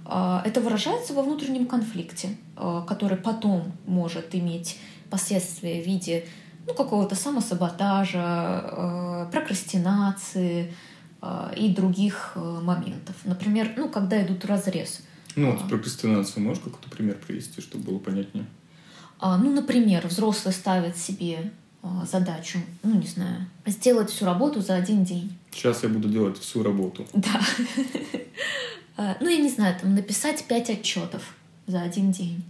[0.10, 6.26] А, это выражается во внутреннем конфликте, а, который потом может иметь последствия в виде
[6.66, 10.74] ну, какого-то самосаботажа, а, прокрастинации
[11.58, 13.16] и других моментов.
[13.26, 15.02] Например, ну, когда идут разрез.
[15.36, 18.46] Ну, вот прокрастинацию можешь какой-то пример привести, чтобы было понятнее?
[19.22, 21.52] Ну, например, взрослый ставит себе
[22.06, 25.36] задачу, ну, не знаю, сделать всю работу за один день.
[25.52, 27.06] Сейчас я буду делать всю работу.
[27.14, 27.40] Да.
[29.20, 31.36] Ну, я не знаю, там написать пять отчетов
[31.68, 32.44] за один день.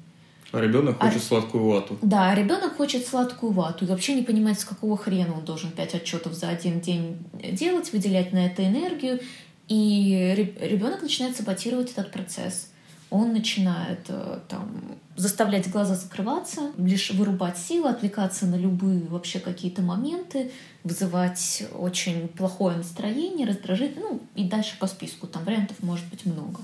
[0.53, 1.25] А ребенок хочет а...
[1.25, 1.97] сладкую вату.
[2.01, 5.71] Да, а ребенок хочет сладкую вату и вообще не понимает, с какого хрена он должен
[5.71, 7.17] пять отчетов за один день
[7.51, 9.19] делать, выделять на это энергию.
[9.67, 12.69] И ребенок начинает саботировать этот процесс
[13.09, 14.69] он начинает э, там,
[15.15, 20.51] заставлять глаза закрываться, лишь вырубать силы, отвлекаться на любые вообще какие-то моменты,
[20.83, 26.59] вызывать очень плохое настроение, раздражить, ну и дальше по списку, там вариантов может быть много.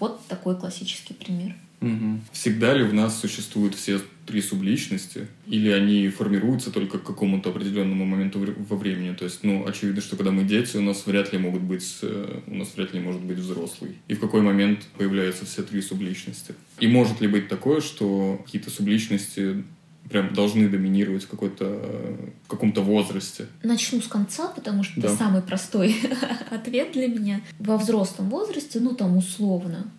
[0.00, 1.56] Вот такой классический пример.
[1.82, 2.20] Угу.
[2.32, 8.04] Всегда ли в нас существуют все три субличности, или они формируются только к какому-то определенному
[8.04, 9.14] моменту во времени?
[9.14, 11.98] То есть, ну, очевидно, что когда мы дети, у нас вряд ли могут быть,
[12.46, 13.96] у нас вряд ли может быть взрослый.
[14.08, 16.54] И в какой момент появляются все три субличности?
[16.78, 19.64] И может ли быть такое, что какие-то субличности
[20.08, 21.64] прям должны доминировать в, какой-то,
[22.44, 23.46] в каком-то возрасте?
[23.62, 25.08] Начну с конца, потому что да.
[25.08, 25.96] это самый простой
[26.50, 27.40] ответ для меня.
[27.58, 29.90] Во взрослом возрасте, ну там условно,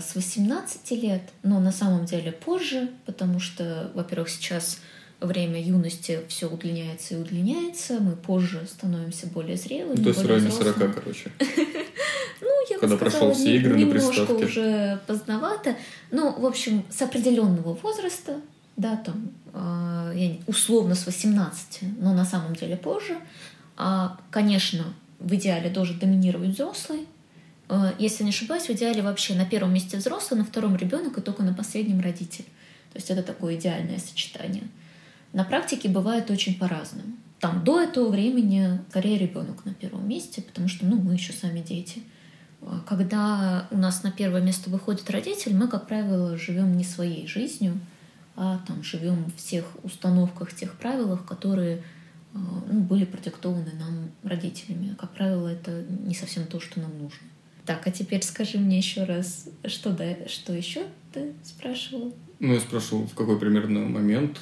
[0.00, 4.78] с 18 лет, но на самом деле позже, потому что, во-первых, сейчас
[5.20, 9.96] время юности все удлиняется и удлиняется, мы позже становимся более зрелыми.
[9.96, 11.32] Ну, то есть районе 40, короче.
[12.38, 15.74] Ну, я Когда прошел все игры немножко уже поздновато.
[16.10, 18.40] Ну, в общем, с определенного возраста,
[18.76, 23.16] да, там, э, условно с 18, но на самом деле позже.
[23.78, 24.84] А, конечно,
[25.18, 27.15] в идеале должен доминировать взрослый, Э,
[27.98, 31.42] если не ошибаюсь, в идеале вообще на первом месте взрослый, на втором ребенок и только
[31.42, 32.44] на последнем родитель.
[32.92, 34.64] То есть это такое идеальное сочетание.
[35.32, 37.12] На практике бывает очень по-разному.
[37.40, 41.60] Там до этого времени скорее ребенок на первом месте, потому что ну, мы еще сами
[41.60, 42.02] дети.
[42.62, 47.26] Э, когда у нас на первое место выходит родитель, мы, как правило, живем не своей
[47.26, 47.78] жизнью,
[48.36, 51.82] а там живем в всех установках, тех правилах, которые э,
[52.32, 54.96] ну, были продиктованы нам родителями.
[54.98, 57.26] Как правило, это не совсем то, что нам нужно.
[57.66, 62.14] Так, а теперь скажи мне еще раз, что, да, что еще ты спрашивал?
[62.38, 64.38] Ну, я спрашивал, в какой примерно момент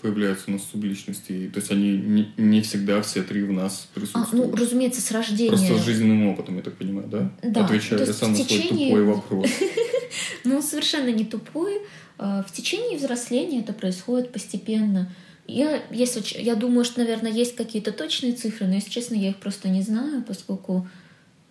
[0.00, 1.50] появляются у нас субличности.
[1.52, 4.32] То есть они не, не всегда все три в нас присутствуют.
[4.32, 5.50] А, ну, разумеется, с рождения.
[5.50, 7.30] Просто с жизненным опытом, я так понимаю, да?
[7.42, 7.64] Да.
[7.64, 9.50] Отвечаю я сам на свой тупой вопрос.
[10.44, 11.82] Ну, совершенно не тупой.
[12.16, 15.12] А, в течение взросления это происходит постепенно.
[15.46, 19.36] Я, если, я думаю, что, наверное, есть какие-то точные цифры, но, если честно, я их
[19.36, 20.88] просто не знаю, поскольку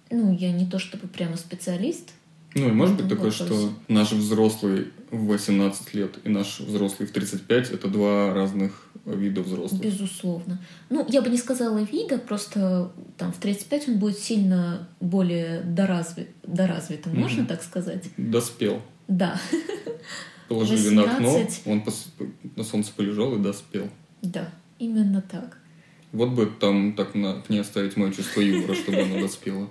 [0.09, 2.11] ну, я не то чтобы прямо специалист.
[2.55, 7.11] Ну, и может быть такое, что наш взрослый в 18 лет и наш взрослый в
[7.11, 9.81] 35— это два разных вида взрослых.
[9.81, 10.59] Безусловно.
[10.89, 16.29] Ну, я бы не сказала вида, просто там в 35 он будет сильно более доразвит,
[16.43, 17.19] доразвитым, mm-hmm.
[17.19, 18.05] можно так сказать?
[18.17, 18.81] Доспел.
[19.07, 19.39] Да.
[20.49, 20.95] Положили 18...
[20.95, 22.07] на окно, он пос...
[22.55, 23.89] на солнце полежал и доспел.
[24.21, 25.57] Да, именно так.
[26.11, 27.41] Вот бы там так на...
[27.41, 29.69] к ней оставить мое чувство юмора, чтобы она доспела.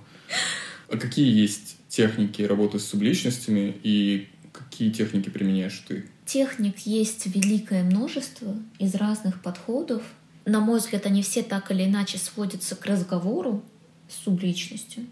[0.89, 6.07] А какие есть техники работы с субличностями и какие техники применяешь ты?
[6.25, 10.03] Техник есть великое множество из разных подходов.
[10.45, 13.65] На мой взгляд, они все так или иначе сводятся к разговору
[14.09, 15.07] с субличностью,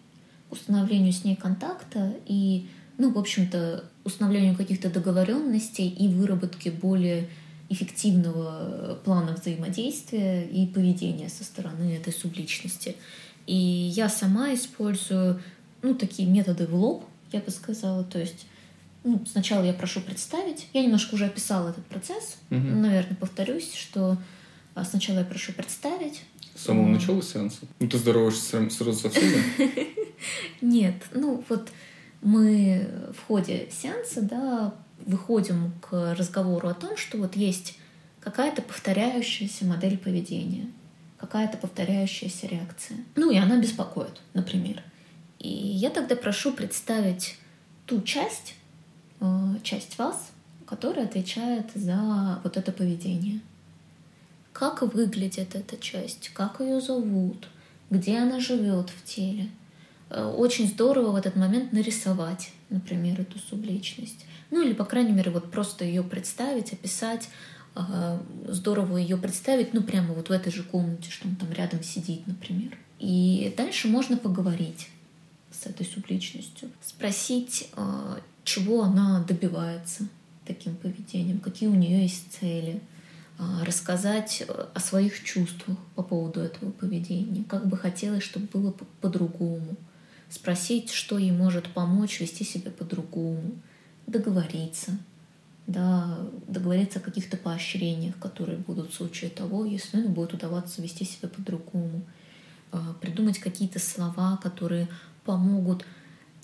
[0.51, 2.67] установлению с ней контакта и,
[2.99, 7.29] ну, в общем-то, установлению каких-то договоренностей и выработке более
[7.69, 12.97] эффективного плана взаимодействия и поведения со стороны этой субличности.
[13.47, 15.41] И я сама использую
[15.83, 18.05] ну, такие методы в лоб, я бы сказала.
[18.05, 18.47] То есть
[19.05, 20.67] ну, сначала я прошу представить.
[20.73, 22.39] Я немножко уже описала этот процесс.
[22.51, 22.59] Угу.
[22.59, 24.17] Наверное, повторюсь, что
[24.75, 26.23] а, сначала я прошу представить.
[26.55, 27.67] С самого начала сеанса?
[27.81, 29.43] Ну, ты здороваешься сразу со всеми?
[30.61, 31.71] Нет, ну вот
[32.23, 37.79] мы в ходе сеанса, да, выходим к разговору о том, что вот есть
[38.21, 40.67] какая-то повторяющаяся модель поведения
[41.25, 42.99] какая-то повторяющаяся реакция.
[43.17, 44.83] Ну и она беспокоит, например.
[45.39, 47.39] И я тогда прошу представить
[47.87, 48.55] ту часть,
[49.21, 49.25] э,
[49.63, 50.33] часть вас,
[50.67, 53.41] которая отвечает за вот это поведение.
[54.53, 57.49] Как выглядит эта часть, как ее зовут,
[57.89, 59.49] где она живет в теле.
[60.11, 64.27] Э, очень здорово в этот момент нарисовать, например, эту субличность.
[64.51, 67.31] Ну или, по крайней мере, вот просто ее представить, описать,
[68.49, 72.27] здорово ее представить, ну, прямо вот в этой же комнате, что он там рядом сидит,
[72.27, 72.77] например.
[73.01, 74.89] И дальше можно поговорить
[75.51, 80.09] с этой субличностью, спросить, э, чего она добивается
[80.45, 82.81] таким поведением, какие у нее есть цели,
[83.39, 89.77] э, рассказать о своих чувствах по поводу этого поведения, как бы хотелось, чтобы было по-другому,
[90.29, 93.53] спросить, что ей может помочь вести себя по-другому,
[94.07, 94.99] договориться,
[95.67, 101.05] да, договориться о каких-то поощрениях, которые будут в случае того, если ну, будет удаваться вести
[101.05, 102.03] себя по-другому,
[102.73, 104.89] а, придумать какие-то слова, которые
[105.25, 105.87] помогут,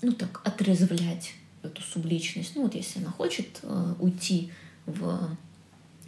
[0.01, 2.53] ну так, отрезвлять эту субличность.
[2.55, 4.51] Ну вот если она хочет э, уйти
[4.87, 5.37] в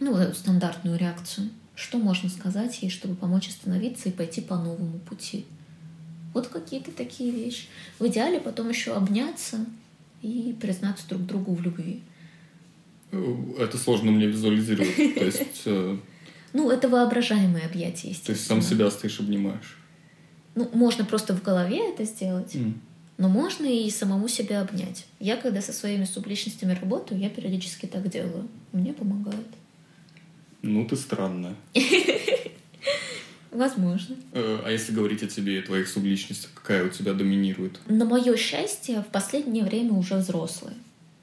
[0.00, 4.98] ну, эту стандартную реакцию, что можно сказать ей, чтобы помочь остановиться и пойти по новому
[4.98, 5.46] пути?
[6.32, 7.66] Вот какие-то такие вещи.
[8.00, 9.64] В идеале потом еще обняться
[10.22, 12.02] и признаться друг другу в любви.
[13.58, 14.96] Это сложно мне визуализировать.
[14.96, 15.62] То есть...
[15.66, 15.96] Э,
[16.52, 19.76] ну, это воображаемое объятие, То есть сам себя стоишь, обнимаешь.
[20.54, 22.74] Ну, можно просто в голове это сделать, mm.
[23.18, 25.06] но можно и самому себя обнять.
[25.18, 28.48] Я, когда со своими субличностями работаю, я периодически так делаю.
[28.72, 29.48] Мне помогает.
[30.62, 31.56] Ну, ты странная.
[33.50, 34.16] Возможно.
[34.32, 37.80] Э, а если говорить о тебе и твоих субличностях, какая у тебя доминирует?
[37.86, 40.76] На мое счастье, в последнее время уже взрослые.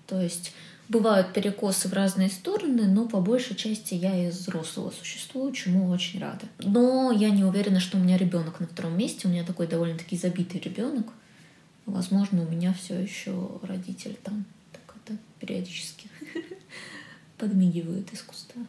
[0.07, 0.53] То есть
[0.91, 6.19] бывают перекосы в разные стороны, но по большей части я из взрослого существую, чему очень
[6.19, 6.45] рада.
[6.59, 9.27] Но я не уверена, что у меня ребенок на втором месте.
[9.27, 11.07] У меня такой довольно-таки забитый ребенок.
[11.85, 13.31] Возможно, у меня все еще
[13.63, 16.09] родитель там так это периодически
[17.37, 18.59] подмигивает из куста.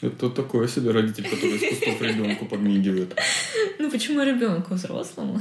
[0.00, 3.14] Это такой себе родитель, который из кустов ребенку подмигивает.
[3.78, 5.40] Ну почему ребенку взрослому?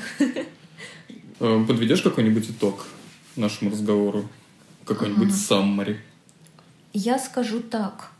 [1.39, 2.85] Э, подведешь какой-нибудь итог
[3.35, 4.29] нашему разговору?
[4.93, 6.01] Какой-нибудь саммари?
[6.91, 8.11] Я скажу так.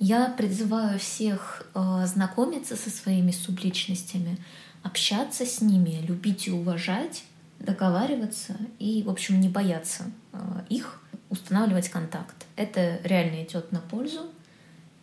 [0.00, 4.36] Я призываю всех э, знакомиться со своими субличностями,
[4.82, 7.22] общаться с ними, любить и уважать,
[7.60, 12.46] договариваться и, в общем, не бояться э, их, устанавливать контакт.
[12.56, 14.22] Это реально идет на пользу.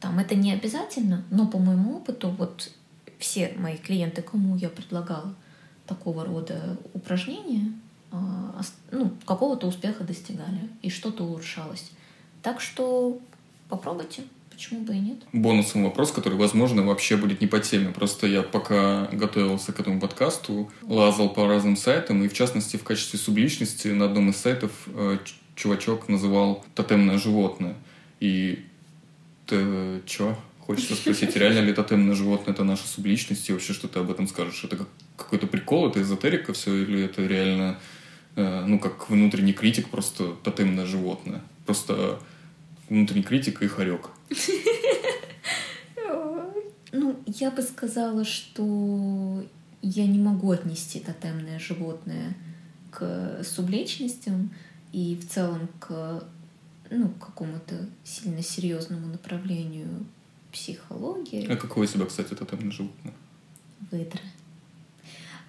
[0.01, 2.69] Там это не обязательно, но по моему опыту вот
[3.17, 5.33] все мои клиенты, кому я предлагала
[5.87, 7.71] такого рода упражнения,
[8.91, 11.91] ну, какого-то успеха достигали и что-то улучшалось.
[12.41, 13.19] Так что
[13.69, 14.23] попробуйте.
[14.51, 15.17] Почему бы и нет?
[15.33, 17.91] Бонусом вопрос, который, возможно, вообще будет не по теме.
[17.91, 22.83] Просто я пока готовился к этому подкасту, лазал по разным сайтам, и в частности в
[22.83, 25.17] качестве субличности на одном из сайтов э,
[25.55, 27.75] чувачок называл тотемное животное.
[28.19, 28.63] И
[29.47, 30.37] ты чё?
[30.59, 34.27] Хочется спросить, реально ли тотемное животное это наша субличность, и вообще что ты об этом
[34.27, 34.63] скажешь?
[34.63, 34.85] Это
[35.17, 38.02] какой-то прикол, это эзотерика все, или это реально, э,
[38.35, 41.41] ну, как внутренний критик, просто тотемное животное?
[41.65, 42.19] Просто
[42.89, 44.09] внутренний критик и хорек.
[46.95, 49.43] Ну, я бы сказала, что
[49.81, 52.35] я не могу отнести тотемное животное
[52.91, 54.51] к субличностям
[54.91, 56.23] и в целом к
[56.91, 60.05] ну, какому-то сильно серьезному направлению
[60.51, 61.51] психологии.
[61.51, 63.13] А какое у тебя, кстати, тотемное животное?
[63.91, 64.21] Выдра.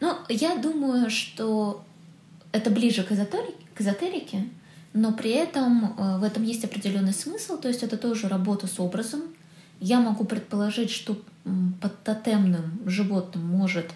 [0.00, 1.84] Ну, я думаю, что
[2.54, 4.44] это ближе к, эзотерике, к эзотерике,
[4.92, 8.78] но при этом э, в этом есть определенный смысл, то есть это тоже работа с
[8.78, 9.22] образом.
[9.80, 11.20] Я могу предположить, что
[11.80, 13.90] под тотемным животным может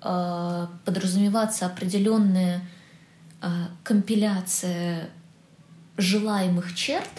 [0.00, 2.62] э, подразумеваться определенная
[3.42, 3.48] э,
[3.82, 5.10] компиляция
[5.96, 7.10] желаемых черт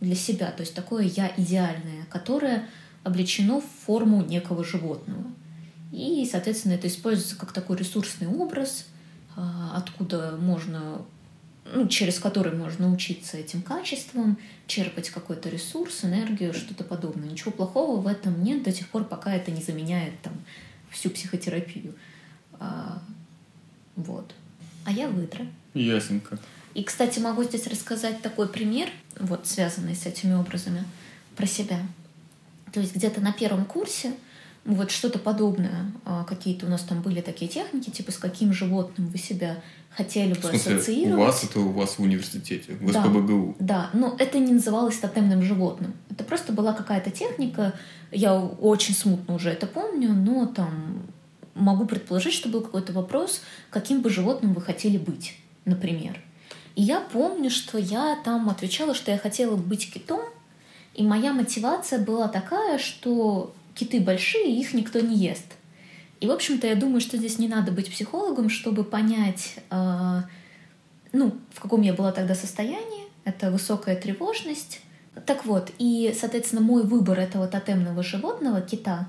[0.00, 2.68] для себя, то есть такое я идеальное, которое
[3.04, 5.22] облечено в форму некого животного.
[5.92, 8.84] И, соответственно, это используется как такой ресурсный образ,
[9.74, 11.02] откуда можно,
[11.72, 17.28] ну, через который можно учиться этим качествам, черпать какой-то ресурс, энергию, что-то подобное.
[17.28, 20.32] Ничего плохого в этом нет до тех пор, пока это не заменяет там
[20.90, 21.94] всю психотерапию.
[22.58, 23.00] А,
[23.96, 24.34] вот.
[24.84, 25.46] А я выдра.
[25.74, 26.38] Ясненько.
[26.74, 30.84] И, кстати, могу здесь рассказать такой пример, вот связанный с этими образами,
[31.36, 31.80] про себя.
[32.72, 34.12] То есть где-то на первом курсе
[34.68, 39.08] вот что-то подобное, а, какие-то у нас там были такие техники, типа с каким животным
[39.08, 41.14] вы себя хотели бы смысле, ассоциировать.
[41.14, 43.56] У вас это у вас в университете, в да, СПБГУ.
[43.58, 45.94] Да, но это не называлось тотемным животным.
[46.10, 47.72] Это просто была какая-то техника,
[48.12, 51.02] я очень смутно уже это помню, но там
[51.54, 53.40] могу предположить, что был какой-то вопрос,
[53.70, 56.20] каким бы животным вы хотели быть, например.
[56.74, 60.20] И я помню, что я там отвечала, что я хотела быть китом,
[60.94, 65.46] и моя мотивация была такая, что киты большие, их никто не ест.
[66.20, 70.22] И, в общем-то, я думаю, что здесь не надо быть психологом, чтобы понять, э,
[71.12, 73.04] ну, в каком я была тогда состоянии.
[73.24, 74.80] Это высокая тревожность,
[75.26, 79.08] Так вот, и, соответственно, мой выбор этого тотемного животного, кита,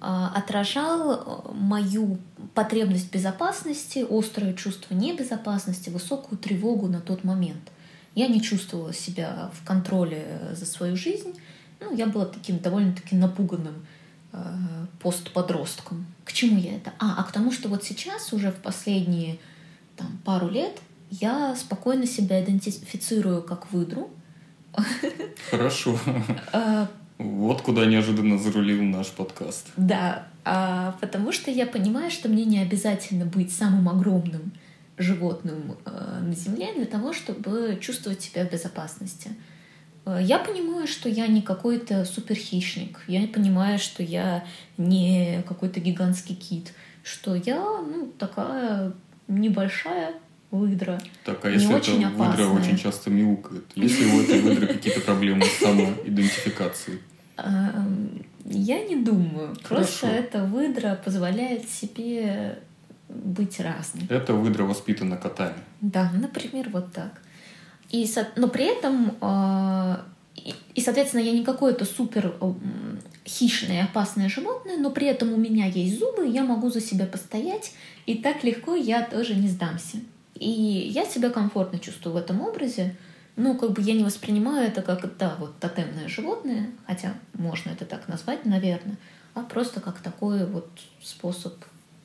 [0.00, 2.18] а, отражал э, мою
[2.54, 7.72] потребность безопасности, острое чувство небезопасности, высокую тревогу на тот момент.
[8.14, 11.34] Я не чувствовала себя в контроле за свою жизнь.
[11.80, 13.86] Ну, я была таким довольно-таки напуганным
[14.32, 16.06] э, постподростком.
[16.24, 16.92] К чему я это?
[16.98, 19.38] А, а к тому, что вот сейчас, уже в последние
[19.96, 24.10] там, пару лет, я спокойно себя идентифицирую как выдру.
[25.50, 25.98] Хорошо.
[26.52, 26.86] Э,
[27.18, 29.66] вот куда неожиданно зарулил наш подкаст.
[29.76, 34.52] Да, а, потому что я понимаю, что мне не обязательно быть самым огромным
[34.96, 39.30] животным э, на Земле для того, чтобы чувствовать себя в безопасности.
[40.08, 43.00] Э, я понимаю, что я не какой-то суперхищник.
[43.06, 44.44] Я понимаю, что я
[44.76, 46.72] не какой-то гигантский кит.
[47.02, 48.92] Что я, ну, такая
[49.28, 50.14] небольшая
[50.50, 51.00] выдра.
[51.24, 53.64] Так, а если эта выдра очень часто мяукает?
[53.74, 57.00] Есть ли у этой выдры какие-то проблемы с самоидентификацией?
[57.36, 59.54] Я не думаю.
[59.68, 62.58] Просто эта выдра позволяет себе
[63.08, 64.06] быть разной.
[64.08, 65.58] Эта выдра воспитана котами.
[65.80, 67.20] Да, например, вот так.
[67.90, 70.04] И, но при этом, а,
[70.74, 72.34] и, соответственно, я не какое-то супер
[73.26, 77.72] хищное, опасное животное, но при этом у меня есть зубы, я могу за себя постоять,
[78.06, 79.98] и так легко я тоже не сдамся.
[80.34, 82.94] И я себя комфортно чувствую в этом образе.
[83.36, 87.84] Ну, как бы я не воспринимаю это как, да, вот тотемное животное, хотя можно это
[87.84, 88.96] так назвать, наверное,
[89.34, 90.68] а просто как такой вот
[91.02, 91.54] способ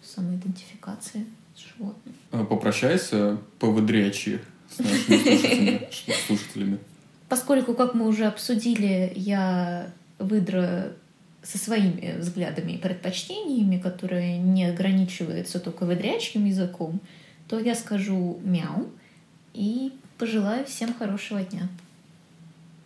[0.04, 1.26] самоидентификации
[1.56, 2.16] с животным.
[2.32, 4.40] А попрощайся по-выдрячьи
[4.76, 5.90] с нашими
[6.28, 6.78] слушателями.
[7.30, 9.88] Поскольку, как мы уже обсудили, я
[10.20, 10.94] выдра
[11.44, 17.00] со своими взглядами и предпочтениями, которые не ограничиваются только выдрячьим языком,
[17.48, 18.90] то я скажу мяу
[19.54, 21.68] и пожелаю всем хорошего дня.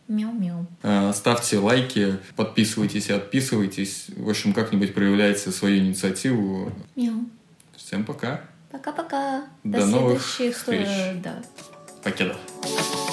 [0.08, 0.66] Мяу-мяу.
[0.84, 4.06] А, ставьте лайки, подписывайтесь и отписывайтесь.
[4.16, 6.72] В общем, как-нибудь проявляйте свою инициативу.
[6.96, 7.26] Мяу.
[7.76, 8.42] Всем пока.
[8.72, 9.46] Пока-пока.
[9.64, 10.88] До, До новых следующих встреч.
[11.22, 11.42] Да.
[12.08, 13.07] Tackar.